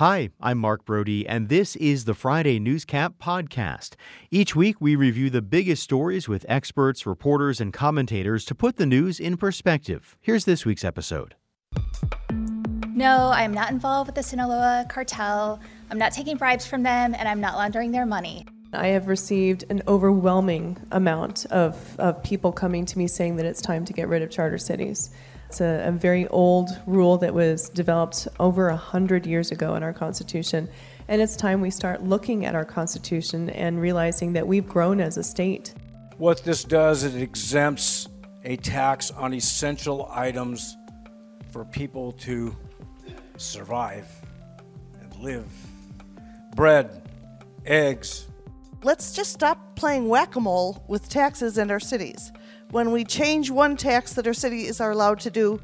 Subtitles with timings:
[0.00, 3.96] Hi, I'm Mark Brodie, and this is the Friday Newscap podcast.
[4.30, 8.86] Each week, we review the biggest stories with experts, reporters, and commentators to put the
[8.86, 10.16] news in perspective.
[10.22, 11.34] Here's this week's episode.
[12.94, 15.60] No, I'm not involved with the Sinaloa cartel.
[15.90, 18.46] I'm not taking bribes from them, and I'm not laundering their money.
[18.72, 23.60] I have received an overwhelming amount of, of people coming to me saying that it's
[23.60, 25.10] time to get rid of charter cities.
[25.50, 29.82] It's a, a very old rule that was developed over a hundred years ago in
[29.82, 30.68] our Constitution.
[31.08, 35.16] And it's time we start looking at our Constitution and realizing that we've grown as
[35.16, 35.74] a state.
[36.18, 38.06] What this does, it exempts
[38.44, 40.76] a tax on essential items
[41.50, 42.54] for people to
[43.36, 44.06] survive
[45.00, 45.50] and live.
[46.54, 47.10] Bread,
[47.66, 48.28] eggs.
[48.84, 52.30] Let's just stop playing whack a mole with taxes in our cities
[52.70, 55.60] when we change one tax that our cities are allowed to do,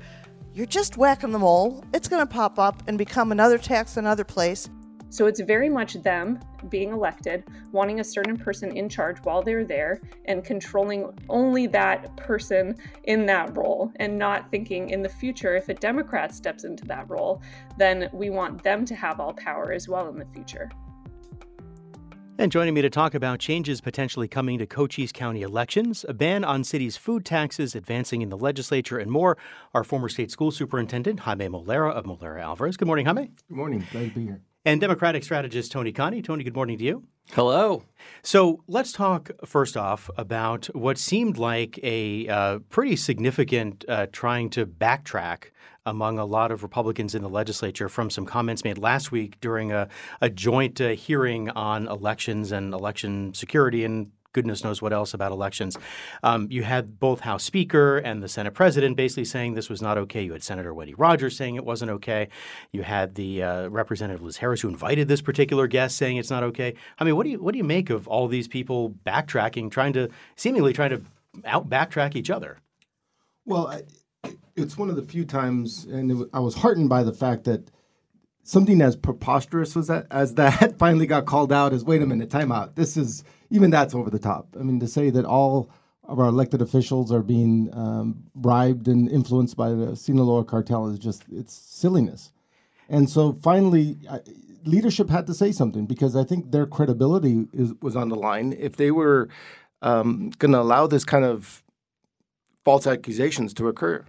[0.55, 1.85] you're just whacking the mole.
[1.95, 4.69] It's going to pop up and become another tax in another place.
[5.09, 9.65] So it's very much them being elected, wanting a certain person in charge while they're
[9.65, 15.55] there, and controlling only that person in that role, and not thinking in the future
[15.55, 17.41] if a Democrat steps into that role,
[17.79, 20.69] then we want them to have all power as well in the future.
[22.39, 26.45] And joining me to talk about changes potentially coming to Cochise County elections, a ban
[26.45, 29.39] on city's food taxes advancing in the legislature, and more,
[29.73, 32.77] our former state school superintendent, Jaime Molera of Molera Alvarez.
[32.77, 33.31] Good morning, Jaime.
[33.49, 33.87] Good morning.
[33.91, 34.43] Glad to be here.
[34.67, 36.21] And Democratic strategist Tony Cani.
[36.21, 37.05] Tony, good morning to you.
[37.33, 37.85] Hello.
[38.23, 44.51] So let's talk first off about what seemed like a uh, pretty significant uh, trying
[44.51, 45.53] to backtrack
[45.87, 49.73] among a lot of Republicans in the legislature from some comments made last week during
[49.73, 49.89] a,
[50.21, 55.33] a joint uh, hearing on elections and election security and goodness knows what else about
[55.33, 55.79] elections.
[56.23, 59.97] Um, you had both House Speaker and the Senate President basically saying this was not
[59.97, 60.23] okay.
[60.23, 62.29] You had Senator Wendy Rogers saying it wasn't okay.
[62.71, 66.43] You had the uh, Representative Liz Harris who invited this particular guest saying it's not
[66.43, 66.75] okay.
[66.99, 69.95] I mean, what do you what do you make of all these people backtracking, trying
[69.95, 71.03] to seemingly trying to
[71.47, 72.59] out backtrack each other?
[73.47, 73.83] Well, I,
[74.57, 77.71] it's one of the few times, and it, I was heartened by the fact that
[78.43, 82.31] something as preposterous as that as that finally got called out as wait a minute,
[82.31, 82.77] time out.
[82.77, 84.49] This is even that's over the top.
[84.59, 85.71] I mean, to say that all
[86.05, 90.99] of our elected officials are being um, bribed and influenced by the Sinaloa cartel is
[90.99, 92.33] just it's silliness.
[92.89, 94.21] And so finally, I,
[94.65, 98.55] leadership had to say something because I think their credibility is, was on the line.
[98.59, 99.29] If they were
[99.83, 101.63] um, going to allow this kind of
[102.67, 104.05] false accusations to occur.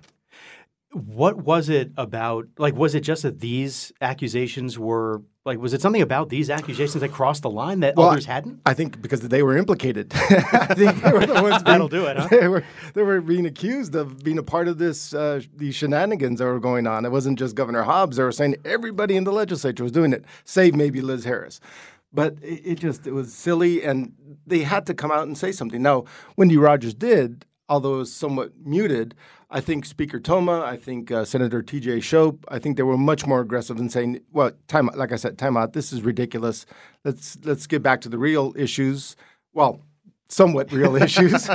[0.91, 2.47] What was it about?
[2.57, 5.59] Like, was it just that these accusations were like?
[5.59, 8.61] Was it something about these accusations that crossed the line that well, others hadn't?
[8.65, 10.11] I think because they were implicated.
[10.15, 10.19] I
[10.73, 11.61] think they were the ones.
[11.65, 12.17] That'll do it.
[12.17, 12.27] Huh?
[12.31, 12.63] They were
[12.95, 16.59] they were being accused of being a part of this uh, these shenanigans that were
[16.59, 17.05] going on.
[17.05, 18.17] It wasn't just Governor Hobbs.
[18.17, 21.59] They were saying everybody in the legislature was doing it, save maybe Liz Harris.
[22.11, 24.13] But it, it just it was silly, and
[24.47, 25.83] they had to come out and say something.
[25.83, 26.05] Now,
[26.37, 29.15] Wendy Rogers did, although somewhat muted.
[29.49, 32.01] I think Speaker Toma, I think uh, Senator T.J.
[32.01, 35.37] Shope, I think they were much more aggressive in saying, "Well, time, like I said,
[35.37, 35.73] time out.
[35.73, 36.65] This is ridiculous.
[37.05, 39.15] Let's let's get back to the real issues.
[39.53, 39.81] Well,
[40.27, 41.47] somewhat real issues,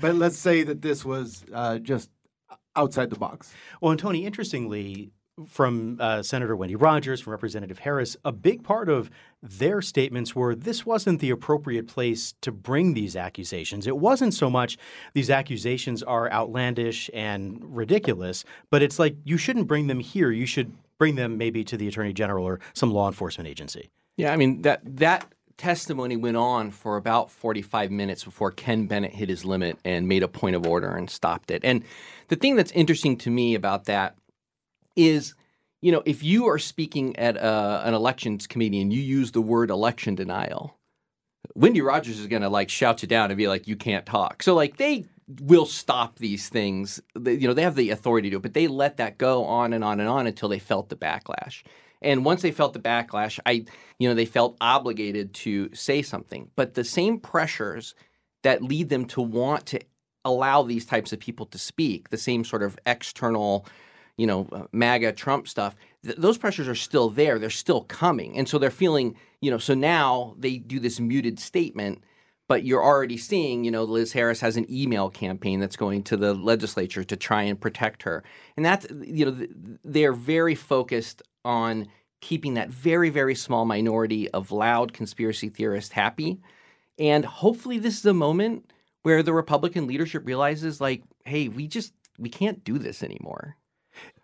[0.00, 2.10] but let's say that this was uh, just
[2.76, 5.10] outside the box." Well, and Tony, interestingly,
[5.46, 9.10] from uh, Senator Wendy Rogers, from Representative Harris, a big part of
[9.42, 13.86] their statements were this wasn't the appropriate place to bring these accusations.
[13.86, 14.76] It wasn't so much
[15.12, 20.30] these accusations are outlandish and ridiculous, but it's like you shouldn't bring them here.
[20.30, 23.90] You should bring them maybe to the Attorney General or some law enforcement agency.
[24.16, 29.12] Yeah, I mean that that testimony went on for about 45 minutes before Ken Bennett
[29.12, 31.64] hit his limit and made a point of order and stopped it.
[31.64, 31.84] And
[32.28, 34.16] the thing that's interesting to me about that
[34.98, 35.34] is
[35.80, 39.32] you know, if you are speaking at a, uh, an elections committee and you use
[39.32, 40.76] the word election denial,
[41.54, 44.42] Wendy Rogers is going to like shout you down and be like, you can't talk.
[44.42, 45.06] So, like, they
[45.40, 47.00] will stop these things.
[47.14, 49.44] They, you know, they have the authority to do it, but they let that go
[49.44, 51.62] on and on and on until they felt the backlash.
[52.00, 53.64] And once they felt the backlash, I,
[53.98, 56.50] you know, they felt obligated to say something.
[56.56, 57.94] But the same pressures
[58.42, 59.80] that lead them to want to
[60.24, 63.66] allow these types of people to speak, the same sort of external
[64.18, 65.74] you know, uh, MAGA Trump stuff,
[66.04, 67.38] th- those pressures are still there.
[67.38, 68.36] They're still coming.
[68.36, 72.02] And so they're feeling, you know, so now they do this muted statement,
[72.48, 76.16] but you're already seeing, you know, Liz Harris has an email campaign that's going to
[76.16, 78.24] the legislature to try and protect her.
[78.56, 79.46] And that's, you know,
[79.84, 81.86] they're very focused on
[82.20, 86.40] keeping that very, very small minority of loud conspiracy theorists happy.
[86.98, 88.72] And hopefully this is a moment
[89.04, 93.56] where the Republican leadership realizes, like, hey, we just, we can't do this anymore.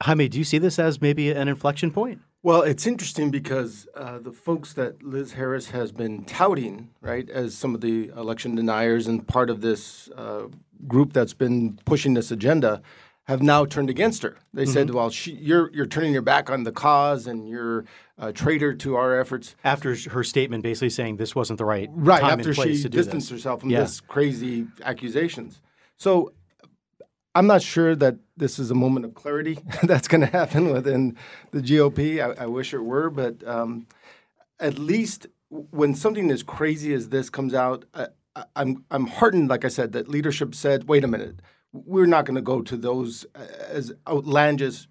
[0.03, 2.21] Jaime, do you see this as maybe an inflection point?
[2.43, 7.55] Well, it's interesting because uh, the folks that Liz Harris has been touting, right, as
[7.57, 10.49] some of the election deniers and part of this uh,
[10.87, 12.83] group that's been pushing this agenda,
[13.27, 14.37] have now turned against her.
[14.53, 17.87] They said, "Well, she, you're you're turning your back on the cause, and you're
[18.19, 22.21] a traitor to our efforts." After her statement basically saying this wasn't the right Right
[22.21, 23.39] time after and place she to do distanced this.
[23.39, 23.81] herself from Yeah.
[23.81, 25.63] this crazy accusations.
[25.97, 26.35] So
[27.35, 31.17] I'm not sure that this is a moment of clarity that's going to happen within
[31.51, 32.21] the GOP.
[32.21, 33.87] I, I wish it were, but um,
[34.61, 38.09] at least when something as crazy as this comes out, I,
[38.57, 39.49] I'm I'm heartened.
[39.49, 41.41] Like I said, that leadership said, "Wait a minute,
[41.73, 44.89] we're not going to go to those uh, as outlandish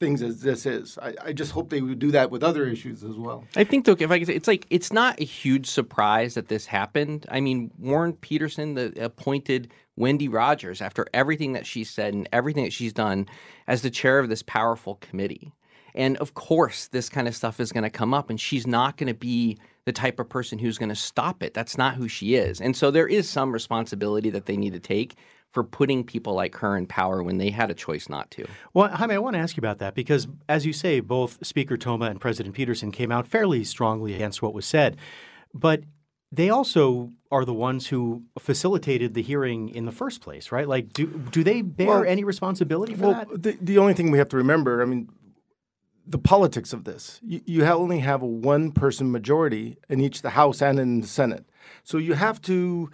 [0.00, 3.02] things as this is." I, I just hope they would do that with other issues
[3.04, 3.44] as well.
[3.56, 6.48] I think though, if I could say, it's like it's not a huge surprise that
[6.48, 7.26] this happened.
[7.30, 12.64] I mean, Warren Petersen the, appointed Wendy Rogers after everything that she said and everything
[12.64, 13.26] that she's done
[13.66, 15.52] as the chair of this powerful committee.
[15.94, 18.98] And of course, this kind of stuff is going to come up, and she's not
[18.98, 21.54] going to be the type of person who's going to stop it.
[21.54, 22.60] That's not who she is.
[22.60, 25.16] And so there is some responsibility that they need to take
[25.56, 28.46] for putting people like her in power when they had a choice not to.
[28.74, 31.78] Well, Jaime, I want to ask you about that because, as you say, both Speaker
[31.78, 34.98] Toma and President Petersen came out fairly strongly against what was said.
[35.54, 35.84] But
[36.30, 40.68] they also are the ones who facilitated the hearing in the first place, right?
[40.68, 43.42] Like, do do they bear Well- any responsibility for well, that?
[43.42, 45.08] The, the only thing we have to remember, I mean,
[46.06, 47.18] the politics of this.
[47.24, 51.06] You, you only have a one person majority in each the House and in the
[51.06, 51.46] Senate.
[51.82, 52.90] So you have to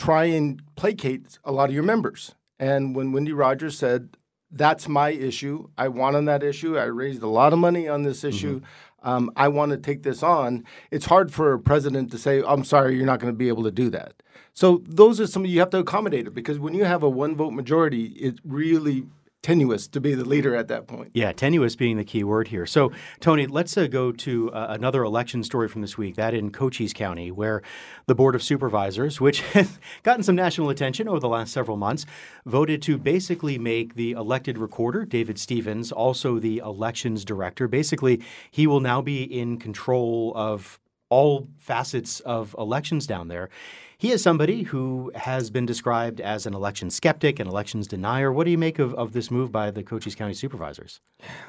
[0.00, 2.34] try and placate a lot of your members.
[2.58, 4.16] And when Wendy Rogers said,
[4.50, 5.68] that's my issue.
[5.76, 6.78] I won on that issue.
[6.78, 8.62] I raised a lot of money on this issue.
[9.02, 10.64] Um, I want to take this on.
[10.90, 13.62] It's hard for a president to say, I'm sorry, you're not going to be able
[13.64, 14.14] to do that.
[14.54, 17.36] So those are some you have to accommodate it because when you have a one
[17.36, 19.06] vote majority, it's really
[19.42, 21.10] tenuous to be the leader at that point.
[21.14, 22.66] Yeah, tenuous being the key word here.
[22.66, 26.50] So, Tony, let's uh, go to uh, another election story from this week, that in
[26.50, 27.62] Cochise County, where
[28.06, 32.04] the Board of Supervisors, which has gotten some national attention over the last several months,
[32.44, 37.66] voted to basically make the elected recorder, David Stevens, also the elections director.
[37.66, 40.78] Basically, he will now be in control of
[41.10, 43.50] all facets of elections down there.
[43.98, 48.32] He is somebody who has been described as an election skeptic, an elections denier.
[48.32, 51.00] What do you make of, of this move by the Cochise County supervisors?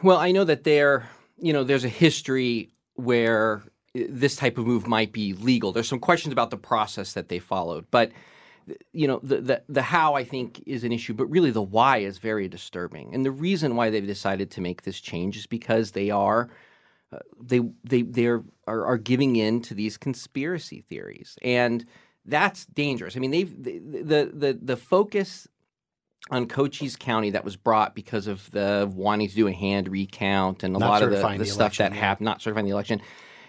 [0.03, 3.63] Well, I know that there, you know, there's a history where
[3.95, 5.71] uh, this type of move might be legal.
[5.71, 8.11] There's some questions about the process that they followed, but
[8.93, 11.97] you know, the the the how I think is an issue, but really the why
[11.97, 13.13] is very disturbing.
[13.13, 16.49] And the reason why they've decided to make this change is because they are
[17.11, 21.85] uh, they they they are, are are giving in to these conspiracy theories, and
[22.25, 23.17] that's dangerous.
[23.17, 25.47] I mean, they've the the the, the focus
[26.29, 30.63] on Cochise County that was brought because of the wanting to do a hand recount
[30.63, 31.99] and a Not lot of the, the, the stuff election, that yeah.
[31.99, 33.01] happened, not certifying the election.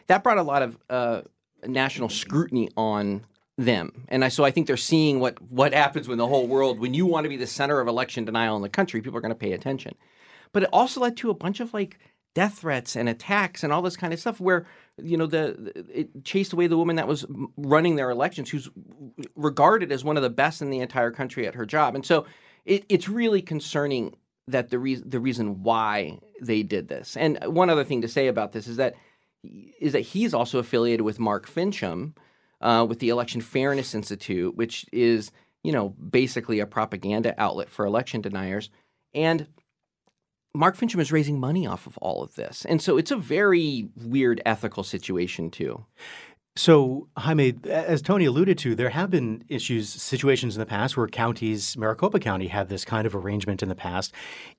[0.06, 1.20] That brought a lot of uh,
[1.66, 3.24] national scrutiny on
[3.58, 6.80] them, and I, so I think they're seeing what what happens when the whole world,
[6.80, 9.20] when you want to be the center of election denial in the country, people are
[9.20, 9.94] going to pay attention.
[10.52, 11.98] But it also led to a bunch of like
[12.34, 14.66] death threats and attacks and all this kind of stuff where
[15.02, 17.26] you know the, it chased away the woman that was
[17.56, 18.70] running their elections who's
[19.36, 21.94] regarded as one of the best in the entire country at her job.
[21.94, 22.26] And so
[22.64, 24.16] it, it's really concerning
[24.48, 27.16] that the reason the reason why they did this.
[27.16, 28.94] And one other thing to say about this is that
[29.44, 32.14] is that he's also affiliated with Mark Finchem
[32.60, 35.30] uh, with the Election Fairness Institute which is
[35.62, 38.70] you know basically a propaganda outlet for election deniers.
[39.14, 39.46] And
[40.54, 42.64] Mark Finchem is raising money off of all of this.
[42.66, 45.84] And so it's a very weird ethical situation, too.
[46.54, 51.06] So, Jaime, as Tony alluded to, there have been issues, situations in the past where
[51.06, 54.12] counties, Maricopa County, had this kind of arrangement in the past.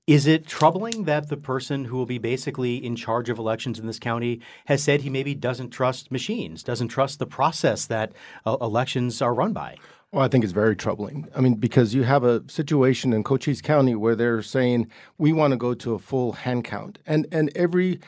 [0.07, 3.85] Is it troubling that the person who will be basically in charge of elections in
[3.85, 8.11] this county has said he maybe doesn't trust machines, doesn't trust the process that
[8.43, 9.75] uh, elections are run by?
[10.13, 11.27] Well, I think it's very troubling.
[11.35, 15.53] I mean, because you have a situation in Cochise County where they're saying we want
[15.53, 17.99] to go to a full hand count, and and every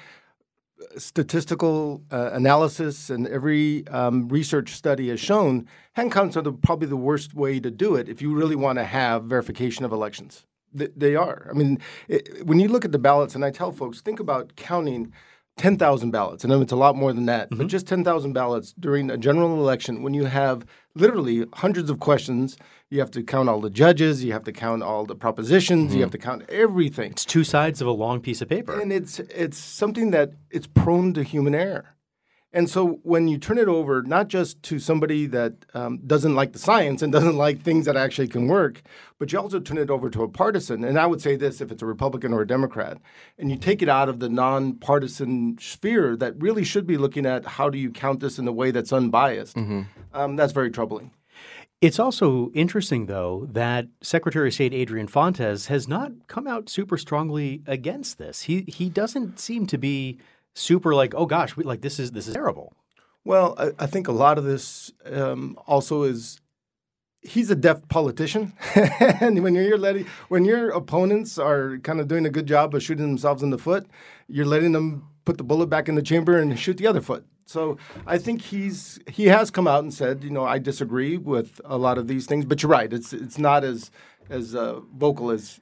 [0.97, 6.87] statistical uh, analysis and every um, research study has shown hand counts are the, probably
[6.87, 10.45] the worst way to do it if you really want to have verification of elections.
[10.77, 11.47] Th- they are.
[11.49, 14.55] I mean, it, when you look at the ballots, and I tell folks, think about
[14.55, 15.11] counting
[15.57, 16.45] 10,000 ballots.
[16.45, 19.55] I know it's a lot more than that, but just 10,000 ballots during a general
[19.55, 22.57] election when you have literally hundreds of questions.
[22.89, 25.97] You have to count all the judges, you have to count all the propositions, you
[25.97, 26.01] mm-hmm.
[26.01, 27.11] have to count everything.
[27.11, 28.79] It's two sides of a long piece of paper.
[28.79, 31.94] And it's it's something that it's prone to human error.
[32.55, 36.53] And so when you turn it over, not just to somebody that um, doesn't like
[36.53, 38.81] the science and doesn't like things that actually can work,
[39.19, 40.83] but you also turn it over to a partisan.
[40.85, 42.97] And I would say this if it's a Republican or a Democrat,
[43.37, 47.45] and you take it out of the nonpartisan sphere that really should be looking at
[47.45, 49.81] how do you count this in a way that's unbiased, Mm-hmm.
[50.13, 51.11] um, that's very troubling.
[51.81, 56.97] It's also interesting, though, that Secretary of State Adrian Fontes has not come out super
[56.97, 58.43] strongly against this.
[58.43, 60.17] He he doesn't seem to be
[60.55, 62.73] super like, oh gosh, we, like this is this is terrible.
[63.23, 66.39] Well, I, I think a lot of this um, also is
[67.21, 72.25] he's a deaf politician, and when you're letting when your opponents are kind of doing
[72.25, 73.85] a good job of shooting themselves in the foot,
[74.27, 77.25] you're letting them put the bullet back in the chamber and shoot the other foot.
[77.47, 81.61] So I think he's he has come out and said, you know, I disagree with
[81.63, 82.91] a lot of these things, but you're right.
[82.91, 83.91] It's it's not as
[84.29, 85.59] as uh, vocal as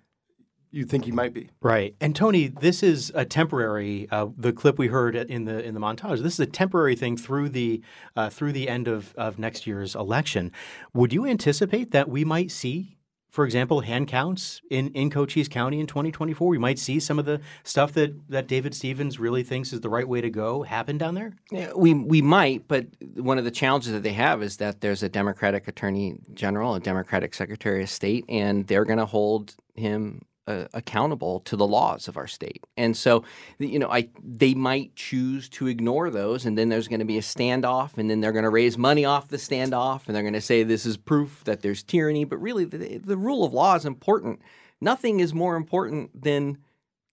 [0.74, 1.50] you think he might be.
[1.62, 1.96] Right.
[2.01, 4.08] And Tony, this is a temporary.
[4.12, 6.22] Uh, the clip we heard in the in the montage.
[6.22, 7.82] This is a temporary thing through the
[8.15, 10.51] uh, through the end of, of next year's election.
[10.94, 12.98] Would you anticipate that we might see,
[13.30, 16.48] for example, hand counts in, in Cochise County in 2024?
[16.48, 19.89] We might see some of the stuff that, that David Stevens really thinks is the
[19.89, 21.34] right way to go happen down there.
[21.51, 25.03] Yeah, we we might, but one of the challenges that they have is that there's
[25.03, 30.24] a Democratic Attorney General, a Democratic Secretary of State, and they're going to hold him
[30.48, 32.64] uh, accountable to the laws of our state.
[32.78, 33.24] And so,
[33.60, 37.18] you know, I they might choose to ignore those, and then there's going to be
[37.18, 40.34] a standoff, and then they're going to raise money off the standoff, and they're going
[40.34, 42.26] to say this is proof that there's tyranny.
[42.26, 44.42] But really, the, the rule of law is important.
[44.82, 46.58] Nothing is more important than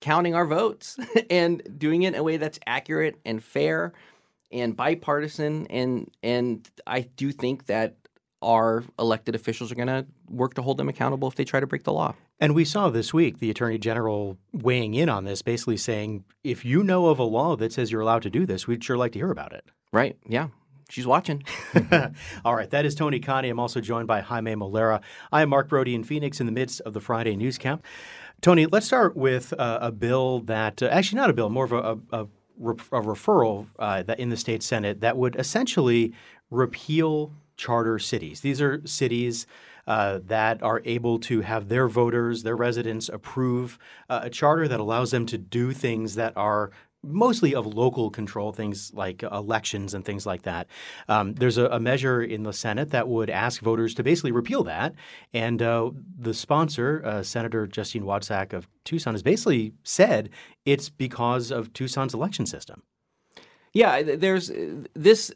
[0.00, 0.98] counting our votes
[1.30, 3.92] and doing it in a way that's accurate and fair
[4.50, 7.94] and bipartisan and and I do think that
[8.42, 11.66] our elected officials are going to work to hold them accountable if they try to
[11.66, 12.14] break the law.
[12.40, 16.64] And we saw this week the attorney general weighing in on this, basically saying, if
[16.64, 19.12] you know of a law that says you're allowed to do this, we'd sure like
[19.12, 19.64] to hear about it.
[19.92, 20.16] Right?
[20.26, 20.48] Yeah.
[20.88, 21.44] She's watching.
[22.44, 23.48] All right, that is Tony Cani.
[23.48, 25.02] I'm also joined by Jaime Molera.
[25.30, 27.80] I am Mark Brodie in Phoenix in the midst of the Friday Newscap.
[28.40, 31.72] Tony, let's start with uh, a bill that, uh, actually not a bill, more of
[31.72, 36.12] a, a, a, a referral uh, that in the state Senate that would essentially
[36.50, 38.40] repeal charter cities.
[38.40, 39.46] These are cities
[39.86, 44.80] uh, that are able to have their voters, their residents approve uh, a charter that
[44.80, 46.70] allows them to do things that are
[47.02, 50.66] mostly of local control, things like elections and things like that.
[51.08, 54.62] Um, there's a, a, measure in the Senate that would ask voters to basically repeal
[54.64, 54.94] that.
[55.32, 60.30] And uh, the sponsor, uh, Senator Justine Wadsack of Tucson, has basically said
[60.66, 62.82] it's because of Tucson's election system.
[63.72, 64.50] Yeah, there's
[64.94, 65.32] this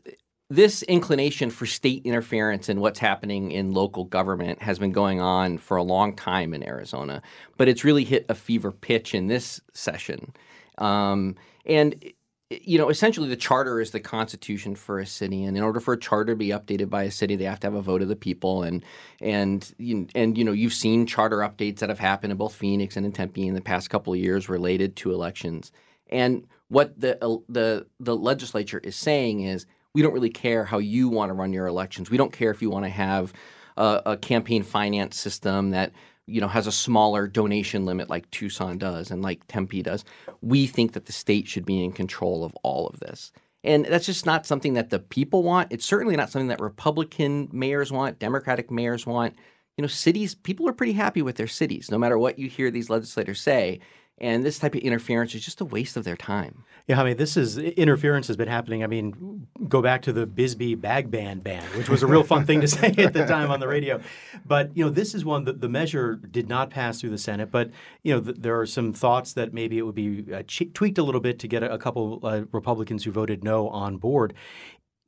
[0.55, 5.59] this inclination for state interference in what's happening in local government has been going on
[5.59, 7.23] for a long time in Arizona,
[7.57, 10.33] but it's really hit a fever pitch in this session.
[10.79, 12.05] Um, and
[12.51, 15.95] you know, essentially, the charter is the constitution for a city, and in order for
[15.95, 18.09] a charter to be updated by a city, they have to have a vote of
[18.09, 18.63] the people.
[18.63, 18.85] And
[19.21, 19.75] and
[20.15, 23.13] and you know, you've seen charter updates that have happened in both Phoenix and in
[23.13, 25.73] Tempe in the past couple of years related to elections.
[26.11, 27.19] And what the
[27.49, 31.53] the the legislature is saying is, we don't really care how you want to run
[31.53, 32.11] your elections.
[32.11, 33.33] We don't care if you want to have
[33.77, 35.93] a, a campaign finance system that
[36.27, 40.05] you know has a smaller donation limit like Tucson does and like Tempe does.
[40.43, 43.33] We think that the state should be in control of all of this.
[43.63, 45.73] And that's just not something that the people want.
[45.73, 49.35] It's certainly not something that Republican mayors want, Democratic mayors want.
[49.79, 52.71] You know, cities, people are pretty happy with their cities, no matter what you hear
[52.71, 53.81] these legislators say.
[54.19, 56.65] And this type of interference is just a waste of their time.
[56.87, 58.85] Yeah, I mean, this is interference has been happening.
[58.85, 62.47] I mean, go back to the Bisbee Bag Band Band, which was a real fun
[62.47, 64.01] thing to say at the time on the radio.
[64.47, 67.51] But you know, this is one that the measure did not pass through the Senate.
[67.51, 67.71] But
[68.03, 70.99] you know, th- there are some thoughts that maybe it would be uh, che- tweaked
[70.99, 74.35] a little bit to get a, a couple uh, Republicans who voted no on board.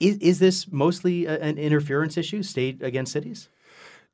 [0.00, 3.50] Is, is this mostly a, an interference issue, state against cities?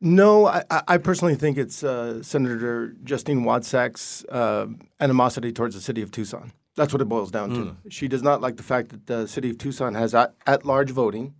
[0.04, 4.66] No, I, I personally think it's uh, Senator Justine Wadsack's uh,
[4.98, 6.52] animosity towards the city of Tucson.
[6.74, 7.76] That's what it boils down mm.
[7.84, 7.90] to.
[7.90, 10.90] She does not like the fact that the city of Tucson has at, at large
[10.90, 11.34] voting,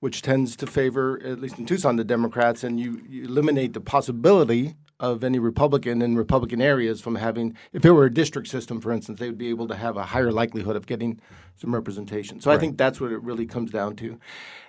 [0.00, 3.80] which tends to favor, at least in Tucson, the Democrats, and you, you eliminate the
[3.80, 8.80] possibility of any Republican in Republican areas from having, if it were a district system,
[8.80, 11.20] for instance, they would be able to have a higher likelihood of getting
[11.54, 12.40] some representation.
[12.40, 12.56] So right.
[12.56, 14.18] I think that's what it really comes down to.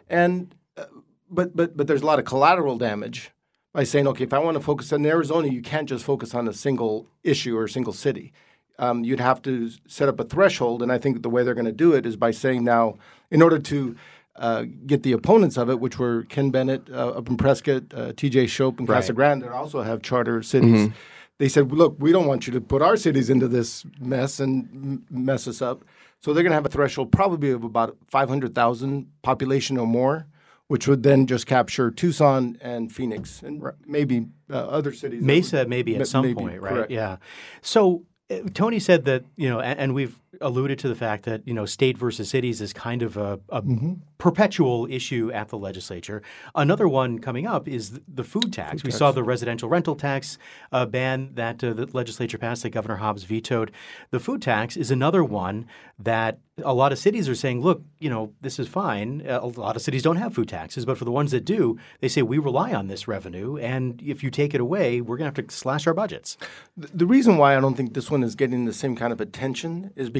[0.07, 0.85] And, uh,
[1.31, 3.31] but, but, but there's a lot of collateral damage
[3.73, 6.47] by saying, okay, if I want to focus on Arizona, you can't just focus on
[6.47, 8.33] a single issue or a single city.
[8.79, 11.65] Um, you'd have to set up a threshold, and I think the way they're going
[11.65, 12.97] to do it is by saying now,
[13.29, 13.95] in order to
[14.37, 18.13] uh, get the opponents of it, which were Ken Bennett uh, up in Prescott, uh,
[18.15, 18.47] T.J.
[18.47, 18.95] Shope in right.
[18.95, 20.87] Casa Grande, that also have charter cities.
[20.87, 20.93] Mm-hmm.
[21.39, 24.69] They said, "Look, we don't want you to put our cities into this mess and
[24.73, 25.83] m- mess us up."
[26.21, 30.25] So they're going to have a threshold probably of about 500,000 population or more,
[30.69, 35.23] which would then just capture Tucson and Phoenix and maybe uh, other cities.
[35.23, 36.73] Mesa, maybe at Ma- some maybe, point, right?
[36.73, 36.91] correct.
[36.91, 37.17] Yeah.
[37.61, 41.47] So uh, Tony said that you know, and, and we've alluded to the fact that
[41.47, 43.93] you know, state versus cities is kind of a, a Mm-hmm.
[44.17, 46.21] perpetual issue at the legislature.
[46.55, 48.83] Another one coming up is the food tax.
[48.83, 50.37] we saw the residential rental tax
[50.71, 53.71] uh, ban that uh, the legislature passed that Governor Hobbs vetoed.
[54.11, 55.65] The food tax is another one
[55.97, 59.25] that a lot of cities are saying, look, you know, this is fine.
[59.25, 61.77] Uh, A lot of cities don't have food taxes, but for the ones that do,
[62.01, 65.31] they say we rely on this revenue, and if you take it away, we're going
[65.31, 66.35] to have to slash our budgets.
[66.75, 69.21] The the reason why I don't think this one is getting the same kind of
[69.21, 70.18] attention is because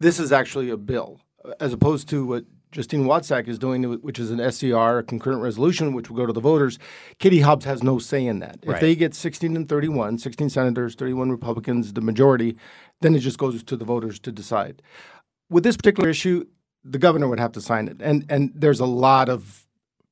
[0.00, 1.20] this is actually a bill,
[1.60, 5.94] as opposed to what Justine Wadsack is doing, which is an SCR, a concurrent resolution,
[5.94, 6.78] which will go to the voters.
[7.18, 8.58] Katie Hobbs has no say in that.
[8.66, 8.74] Right.
[8.74, 12.56] If they get 16 and 31, 16 senators, 31 Republicans, the majority,
[13.00, 14.82] then it just goes to the voters to decide.
[15.48, 16.46] With this particular issue,
[16.82, 19.66] the governor would have to sign it, and and there's a lot of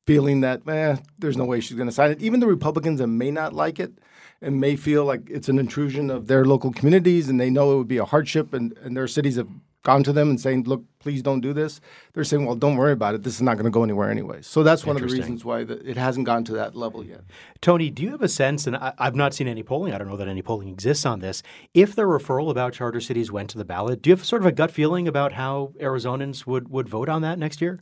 [0.06, 2.22] feeling that eh, there's no way she's going to sign it.
[2.22, 3.92] Even the Republicans that may not like it
[4.42, 7.76] and may feel like it's an intrusion of their local communities and they know it
[7.78, 9.48] would be a hardship and, and their cities have
[9.82, 11.80] gone to them and saying, look, please don't do this.
[12.12, 13.22] They're saying, well, don't worry about it.
[13.24, 14.40] This is not going to go anywhere anyway.
[14.42, 17.22] So that's one of the reasons why the, it hasn't gotten to that level yet.
[17.60, 20.08] Tony, do you have a sense, and I, I've not seen any polling, I don't
[20.08, 21.42] know that any polling exists on this,
[21.74, 24.46] if the referral about charter cities went to the ballot, do you have sort of
[24.46, 27.80] a gut feeling about how Arizonans would, would vote on that next year?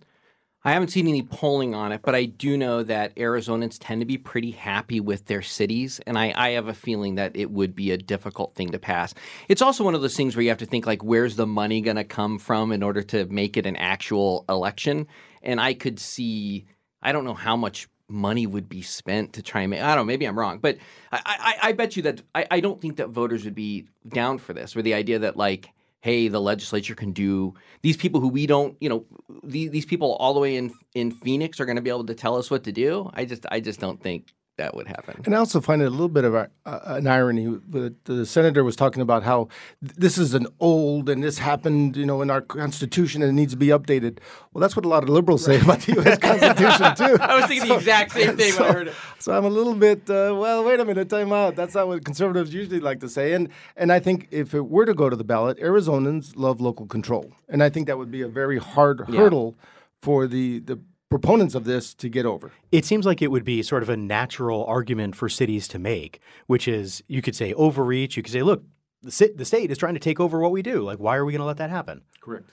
[0.62, 4.04] I haven't seen any polling on it, but I do know that Arizonans tend to
[4.04, 7.74] be pretty happy with their cities, and I, I have a feeling that it would
[7.74, 9.14] be a difficult thing to pass.
[9.48, 11.80] It's also one of those things where you have to think like, where's the money
[11.80, 15.06] going to come from in order to make it an actual election?
[15.42, 16.66] And I could see,
[17.02, 19.80] I don't know how much money would be spent to try and make.
[19.80, 20.04] I don't know.
[20.04, 20.76] Maybe I'm wrong, but
[21.10, 24.36] I, I, I bet you that I, I don't think that voters would be down
[24.36, 25.70] for this, or the idea that like
[26.02, 29.04] hey, the legislature can do these people who we don't, you know,
[29.44, 32.14] these, these people all the way in in Phoenix are going to be able to
[32.14, 33.10] tell us what to do.
[33.14, 35.22] I just I just don't think that would happen.
[35.24, 37.46] And I also find it a little bit of a, uh, an irony.
[37.68, 39.48] The, the senator was talking about how
[39.82, 43.32] th- this is an old and this happened, you know, in our Constitution and it
[43.32, 44.18] needs to be updated.
[44.52, 46.18] Well, that's what a lot of liberals say about the U.S.
[46.30, 47.22] Constitution too.
[47.22, 48.94] I was thinking the exact same thing when I heard it.
[49.18, 51.56] So I'm a little bit, uh, well, wait a minute, time out.
[51.56, 53.32] That's not what conservatives usually like to say.
[53.32, 56.86] And and I think if it were to go to the ballot, Arizonans love local
[56.86, 59.56] control, and I think that would be a very hard hurdle
[60.02, 60.78] for the the
[61.10, 62.52] proponents of this to get over.
[62.72, 66.20] It seems like it would be sort of a natural argument for cities to make,
[66.46, 68.16] which is you could say overreach.
[68.16, 68.62] You could say, look,
[69.02, 69.10] the,
[69.44, 70.82] state is trying to take over what we do.
[70.82, 72.02] Like, why are we going to let that happen?
[72.20, 72.48] Correct.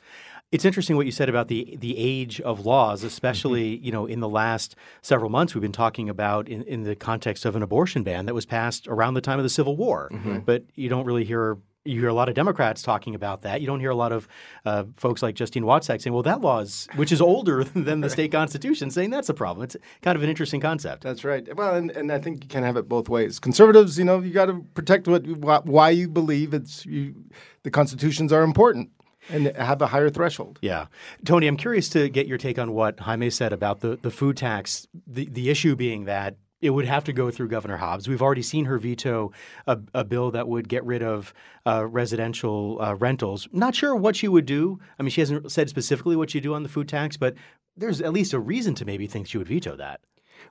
[0.52, 3.08] It's interesting what you said about the the age of laws, mm-hmm.
[3.08, 6.96] especially you know in the last several months we've been talking about in, in the
[6.96, 10.10] context of an abortion ban that was passed around the time of the Civil War.
[10.10, 10.40] Mm-hmm.
[10.40, 13.62] But you don't really hear you hear a lot of Democrats talking about that.
[13.62, 14.28] You don't hear a lot of
[14.66, 18.10] uh, folks like Justine Wadsack saying, "Well, that law is which is older than the
[18.10, 19.64] state constitution," saying that's a problem.
[19.64, 21.04] It's kind of an interesting concept.
[21.04, 21.56] That's right.
[21.56, 23.40] Well, and, and I think you can have it both ways.
[23.40, 27.16] Conservatives, you know, you got to protect what why you believe it's you,
[27.64, 28.90] the constitutions are important
[29.30, 30.60] and have a higher threshold.
[30.62, 30.88] Yeah.
[31.26, 34.38] Tony, I'm curious to get your take on what Jaime said about the, the food
[34.38, 34.88] tax.
[35.06, 38.08] The, the issue being that it would have to go through Governor Hobbs.
[38.08, 39.32] We've already seen her veto
[39.68, 41.34] a, a bill that would get rid of
[41.66, 43.48] uh, residential uh, rentals.
[43.52, 44.80] Not sure what she would do.
[45.00, 47.36] I mean, she hasn't said specifically what she'd do on the food tax, but
[47.76, 50.02] there's at least a reason to maybe think she would veto that.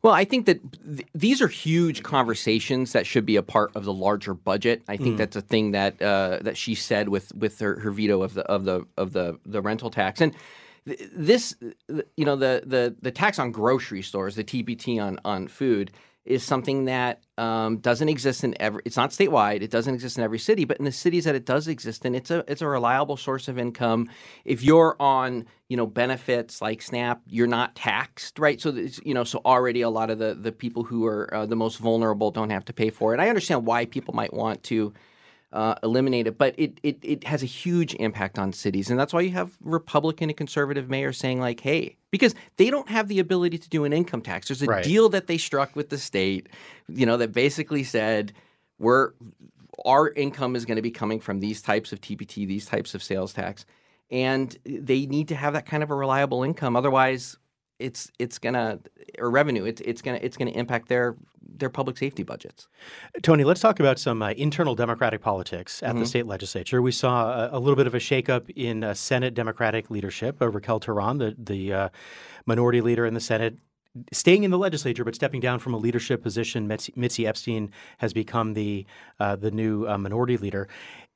[0.03, 3.85] Well, I think that th- these are huge conversations that should be a part of
[3.85, 4.83] the larger budget.
[4.88, 8.23] I think that's a thing that uh, that she said with with her, her veto
[8.23, 10.35] of the of the of the the rental tax and.
[10.87, 11.57] Th- This,
[12.16, 15.92] you know, the, the the tax on grocery stores, the TPT on on food,
[16.25, 18.83] is something that um, doesn't exist in every.
[18.85, 19.62] It's not statewide.
[19.62, 22.14] It doesn't exist in every city, but in the cities that it does exist in,
[22.14, 24.09] it's a it's a reliable source of income.
[24.44, 28.61] If you're on you know benefits like SNAP, you're not taxed, right?
[28.61, 28.70] So
[29.05, 31.79] you know, so already a lot of the the people who are uh, the most
[31.79, 33.20] vulnerable don't have to pay for it.
[33.20, 34.92] I understand why people might want to
[35.52, 39.12] uh, eliminate it, but it, it it has a huge impact on cities, and that's
[39.12, 43.20] why you have Republican and conservative mayors saying like, "Hey," because they don't have the
[43.20, 44.48] ability to do an income tax.
[44.48, 44.85] There's a Right.
[44.85, 46.48] deal that they struck with the state,
[46.88, 48.32] you know, that basically said
[48.78, 49.12] we're
[49.85, 53.02] our income is going to be coming from these types of TPT, these types of
[53.02, 53.64] sales tax,
[54.11, 56.76] and they need to have that kind of a reliable income.
[56.76, 57.37] Otherwise,
[57.78, 58.80] it's it's gonna
[59.18, 59.64] or revenue.
[59.64, 61.14] It's it's gonna it's gonna impact their
[61.48, 62.68] their public safety budgets.
[63.22, 66.82] Tony, let's talk about some uh, internal Democratic politics at the state legislature.
[66.82, 70.40] We saw a, a little bit of a shakeup in uh, Senate Democratic leadership.
[70.40, 71.88] Uh, Raquel Teran, the the uh,
[72.46, 73.59] minority leader in the Senate,
[74.12, 76.66] staying in the legislature but stepping down from a leadership position.
[76.66, 78.87] Mitzi, Mitzi Epstein has become the
[79.20, 80.68] uh, the new uh, minority leader.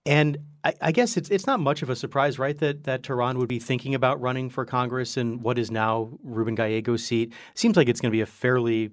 [0.07, 3.37] And I, I, guess it's it's not much of a surprise, right, that that Teran
[3.37, 7.35] would be thinking about running for Congress in what is now Ruben Gallego's seat.
[7.55, 8.93] Seems like it's going to be a fairly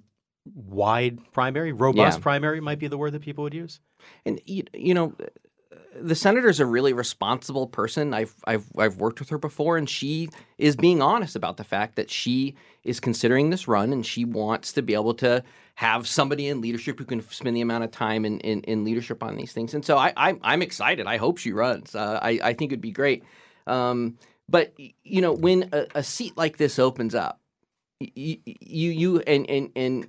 [0.56, 2.24] wide primary, robust yeah.
[2.24, 3.80] primary might be the word that people would use.
[4.26, 5.14] And you, you know,
[6.00, 8.14] the senator's a really responsible person.
[8.14, 11.96] I've I've I've worked with her before, and she is being honest about the fact
[11.96, 15.44] that she is considering this run, and she wants to be able to
[15.76, 19.22] have somebody in leadership who can spend the amount of time in, in, in leadership
[19.22, 19.76] on these things.
[19.76, 21.06] And so I, I am excited.
[21.06, 21.96] I hope she runs.
[21.96, 23.24] Uh, I I think it'd be great.
[23.66, 24.18] Um,
[24.50, 27.40] but you know, when a, a, seat like this opens up,
[28.00, 30.08] you you, you and and and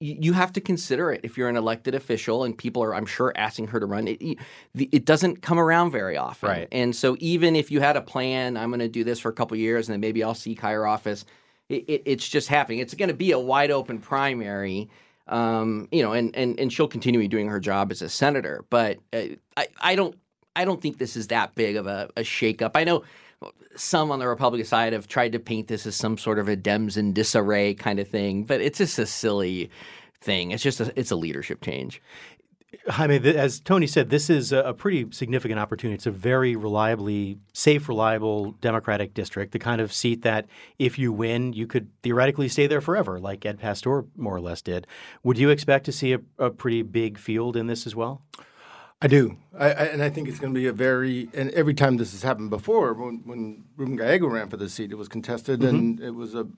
[0.00, 3.32] you have to consider it if you're an elected official and people are i'm sure
[3.36, 4.06] asking her to run.
[4.06, 4.38] It
[4.74, 6.48] it doesn't come around very often.
[6.48, 6.68] Right.
[6.70, 9.32] and so even if you had a plan i'm going to do this for a
[9.32, 11.24] couple years and then maybe i'll seek higher office
[11.68, 12.78] it, it, it's just happening.
[12.78, 14.88] It's going to be a wide open primary
[15.26, 18.64] um, you know and, and and she'll continue doing her job as a senator.
[18.70, 19.22] But uh,
[19.56, 20.16] I, I don't
[20.56, 22.72] i don't think this is that big of a, a shakeup.
[22.74, 23.04] I know
[23.78, 26.56] some on the Republican side have tried to paint this as some sort of a
[26.56, 29.70] Dems in disarray kind of thing, but it's just a silly
[30.20, 30.50] thing.
[30.50, 32.02] It's just a, it's a leadership change.
[32.86, 35.94] Jaime, as Tony said, this is a pretty significant opportunity.
[35.94, 40.46] It's a very reliably safe, reliable Democratic district, the kind of seat that
[40.78, 44.60] if you win, you could theoretically stay there forever, like Ed Pastor more or less
[44.60, 44.86] did.
[45.22, 48.22] Would you expect to see a, a pretty big field in this as well?
[49.00, 51.28] I do, I, I, and I think it's going to be a very.
[51.32, 54.90] And every time this has happened before, when, when Ruben Gallego ran for the seat,
[54.90, 55.68] it was contested, mm-hmm.
[55.68, 56.48] and it was a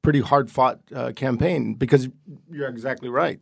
[0.00, 1.74] pretty hard fought uh, campaign.
[1.74, 2.08] Because
[2.50, 3.40] you're exactly right.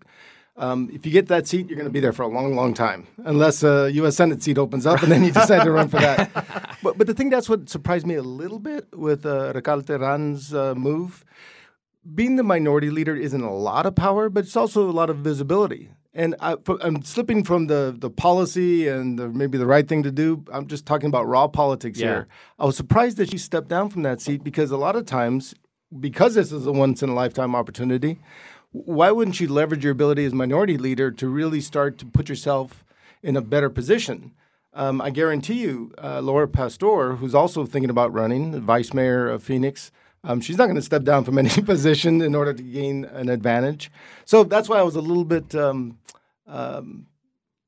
[0.56, 2.74] Um, if you get that seat, you're going to be there for a long, long
[2.74, 4.16] time, unless a U.S.
[4.16, 6.30] Senate seat opens up, and then you decide to run for that.
[6.82, 10.54] But, but the thing that's what surprised me a little bit with uh, Raquel Teran's
[10.54, 11.26] uh, move.
[12.14, 15.18] Being the minority leader isn't a lot of power, but it's also a lot of
[15.18, 15.90] visibility.
[16.12, 20.10] And I, am slipping from the, the policy and the, maybe the right thing to
[20.10, 20.44] do.
[20.52, 22.06] I'm just talking about raw politics yeah.
[22.06, 22.28] here.
[22.58, 25.54] I was surprised that she stepped down from that seat because a lot of times,
[26.00, 28.18] because this is a once in a lifetime opportunity,
[28.72, 32.84] why wouldn't you leverage your ability as minority leader to really start to put yourself
[33.22, 34.32] in a better position?
[34.72, 39.28] Um, I guarantee you, uh, Laura Pastor, who's also thinking about running, the vice mayor
[39.28, 39.90] of Phoenix,
[40.24, 43.28] um, she's not going to step down from any position in order to gain an
[43.28, 43.90] advantage.
[44.24, 45.98] So that's why I was a little bit um,
[46.46, 47.06] um,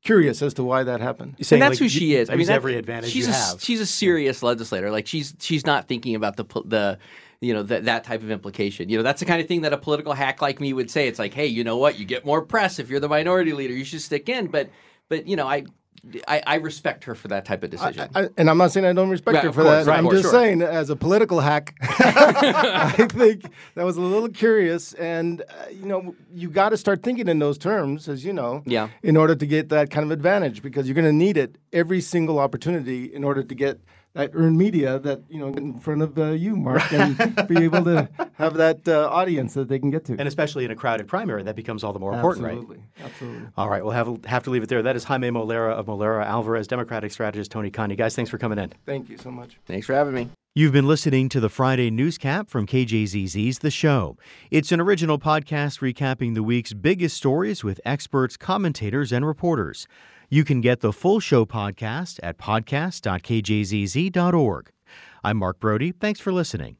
[0.04, 1.36] curious as to why that happened.
[1.38, 2.28] and that's like, who she is.
[2.28, 3.62] I mean, every advantage she's you a, have.
[3.62, 4.90] She's a serious legislator.
[4.90, 6.98] Like she's she's not thinking about the the
[7.40, 8.88] you know that that type of implication.
[8.88, 11.08] You know, that's the kind of thing that a political hack like me would say.
[11.08, 11.98] It's like, hey, you know what?
[11.98, 13.72] You get more press if you're the minority leader.
[13.72, 14.48] You should stick in.
[14.48, 14.70] But
[15.08, 15.64] but you know, I
[16.26, 18.10] I, I, respect her for that type of decision.
[18.12, 19.90] I, I, and I'm not saying I don't respect her for course, that.
[19.90, 20.32] Right, I'm just sure.
[20.32, 23.44] saying, as a political hack, I think
[23.76, 24.94] that was a little curious.
[24.94, 28.64] And, uh, you know, you got to start thinking in those terms, as you know,
[28.66, 28.88] yeah.
[29.04, 32.00] in order to get that kind of advantage, because you're going to need it every
[32.00, 33.80] single opportunity in order to get–
[34.14, 37.16] that earned media that you know in front of uh, you, Mark, and
[37.48, 40.16] be able to have that uh, audience that they can get to.
[40.18, 42.76] And especially in a crowded primary, that becomes all the more important, Absolutely.
[42.76, 43.04] right?
[43.04, 43.48] Absolutely.
[43.56, 44.82] All right, we'll have have to leave it there.
[44.82, 47.96] That is Jaime Molera of Molera Alvarez, Democratic strategist Tony Cani.
[47.96, 48.72] Guys, thanks for coming in.
[48.86, 49.58] Thank you so much.
[49.66, 50.28] Thanks for having me.
[50.54, 54.18] You've been listening to the Friday Newscap from KJZZ's The Show.
[54.50, 59.86] It's an original podcast recapping the week's biggest stories with experts, commentators, and reporters.
[60.32, 64.72] You can get the full show podcast at podcast.kjzz.org.
[65.22, 65.92] I'm Mark Brodie.
[65.92, 66.78] Thanks for listening.